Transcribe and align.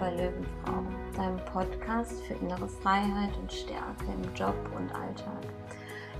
bei 0.00 0.10
Löwenfrau, 0.14 0.82
deinem 1.14 1.44
Podcast 1.44 2.22
für 2.22 2.32
innere 2.32 2.66
Freiheit 2.66 3.36
und 3.36 3.52
Stärke 3.52 4.06
im 4.06 4.34
Job 4.34 4.56
und 4.74 4.90
Alltag. 4.94 5.42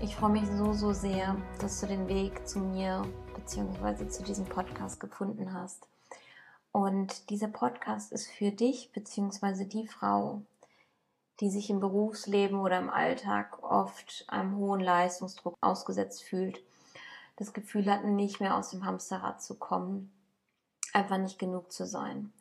Ich 0.03 0.15
freue 0.15 0.33
mich 0.33 0.47
so, 0.47 0.75
so 0.75 0.93
sehr, 0.93 1.35
dass 1.61 1.81
du 1.81 1.87
den 1.87 2.07
Weg 2.07 2.47
zu 2.47 2.59
mir 2.59 3.03
bzw. 3.35 4.07
zu 4.09 4.23
diesem 4.23 4.45
Podcast 4.45 5.01
gefunden 5.01 5.55
hast. 5.55 5.89
Und 6.73 7.31
dieser 7.31 7.49
Podcast 7.49 8.13
ist 8.13 8.29
für 8.29 8.51
dich 8.51 8.93
bzw. 8.93 9.65
die 9.65 9.87
Frau, 9.87 10.43
die 11.41 11.49
sich 11.49 11.71
im 11.71 11.81
Berufsleben 11.81 12.61
oder 12.61 12.79
im 12.79 12.91
Alltag 12.91 13.63
oft 13.63 14.27
einem 14.29 14.57
hohen 14.57 14.81
Leistungsdruck 14.81 15.57
ausgesetzt 15.63 16.23
fühlt, 16.23 16.61
das 17.37 17.55
Gefühl 17.55 17.91
hat, 17.91 18.05
nicht 18.05 18.41
mehr 18.41 18.59
aus 18.59 18.71
dem 18.71 18.85
Hamsterrad 18.85 19.43
zu 19.43 19.55
kommen 19.55 20.13
einfach 20.93 21.19
nicht 21.19 21.39
genug 21.39 21.73
zu 21.73 21.87
sein. 21.87 22.33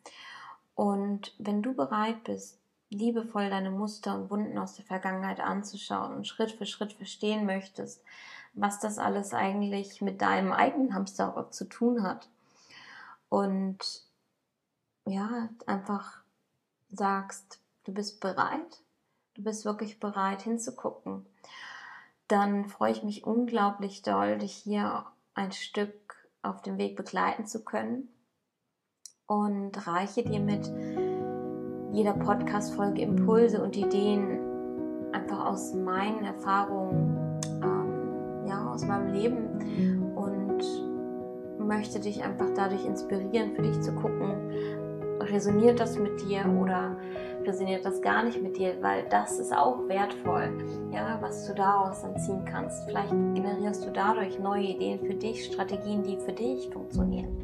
Und 0.74 1.34
wenn 1.38 1.62
du 1.62 1.74
bereit 1.74 2.24
bist, 2.24 2.60
liebevoll 2.90 3.50
deine 3.50 3.70
Muster 3.70 4.14
und 4.14 4.30
Wunden 4.30 4.58
aus 4.58 4.74
der 4.74 4.84
Vergangenheit 4.84 5.40
anzuschauen 5.40 6.14
und 6.14 6.26
Schritt 6.26 6.52
für 6.52 6.66
Schritt 6.66 6.92
verstehen 6.92 7.46
möchtest, 7.46 8.02
was 8.52 8.80
das 8.80 8.98
alles 8.98 9.32
eigentlich 9.32 10.00
mit 10.00 10.20
deinem 10.20 10.52
eigenen 10.52 10.94
Hamsterrad 10.94 11.54
zu 11.54 11.68
tun 11.68 12.02
hat. 12.02 12.28
Und 13.28 13.78
ja, 15.06 15.48
einfach 15.66 16.22
sagst, 16.88 17.60
du 17.84 17.94
bist 17.94 18.20
bereit, 18.20 18.82
du 19.34 19.44
bist 19.44 19.64
wirklich 19.64 20.00
bereit 20.00 20.42
hinzugucken, 20.42 21.24
dann 22.26 22.68
freue 22.68 22.92
ich 22.92 23.02
mich 23.02 23.24
unglaublich 23.24 24.02
doll, 24.02 24.38
dich 24.38 24.54
hier 24.54 25.06
ein 25.34 25.52
Stück 25.52 26.28
auf 26.42 26.62
dem 26.62 26.78
Weg 26.78 26.96
begleiten 26.96 27.46
zu 27.46 27.64
können 27.64 28.08
und 29.30 29.86
reiche 29.86 30.24
dir 30.24 30.40
mit 30.40 30.68
jeder 31.92 32.14
Podcast-Folge 32.14 33.00
Impulse 33.00 33.62
und 33.62 33.76
Ideen 33.76 34.40
einfach 35.12 35.46
aus 35.46 35.72
meinen 35.72 36.24
Erfahrungen, 36.24 37.40
ähm, 37.62 38.48
ja, 38.48 38.72
aus 38.72 38.84
meinem 38.84 39.12
Leben 39.12 40.12
und 40.16 40.64
möchte 41.64 42.00
dich 42.00 42.24
einfach 42.24 42.48
dadurch 42.56 42.84
inspirieren, 42.84 43.54
für 43.54 43.62
dich 43.62 43.80
zu 43.80 43.92
gucken, 43.92 44.34
resoniert 45.20 45.80
das 45.80 45.98
mit 45.98 46.20
dir 46.22 46.44
oder 46.60 46.96
resoniert 47.46 47.84
das 47.84 48.00
gar 48.02 48.22
nicht 48.22 48.42
mit 48.42 48.56
dir, 48.56 48.74
weil 48.80 49.04
das 49.08 49.38
ist 49.38 49.52
auch 49.52 49.88
wertvoll, 49.88 50.52
ja, 50.92 51.18
was 51.20 51.46
du 51.46 51.54
daraus 51.54 52.02
dann 52.02 52.18
ziehen 52.18 52.44
kannst. 52.44 52.84
Vielleicht 52.84 53.10
generierst 53.10 53.86
du 53.86 53.90
dadurch 53.90 54.38
neue 54.38 54.64
Ideen 54.64 55.00
für 55.00 55.14
dich, 55.14 55.46
Strategien, 55.46 56.02
die 56.02 56.16
für 56.18 56.32
dich 56.32 56.68
funktionieren. 56.70 57.36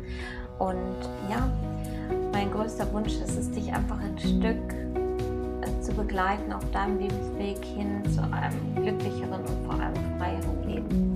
Und 0.58 0.98
ja, 1.30 1.50
mein 2.32 2.50
größter 2.50 2.92
Wunsch 2.92 3.14
ist 3.14 3.36
es, 3.38 3.50
dich 3.50 3.72
einfach 3.72 3.98
ein 4.00 4.18
Stück 4.18 4.74
äh, 5.62 5.80
zu 5.80 5.92
begleiten 5.92 6.52
auf 6.52 6.68
deinem 6.70 6.98
Lebensweg 6.98 7.62
hin 7.64 8.02
zu 8.14 8.22
einem 8.22 8.74
glücklicheren 8.74 9.40
und 9.40 9.66
vor 9.66 9.74
allem 9.80 9.94
freieren 10.18 10.68
Leben. 10.68 11.15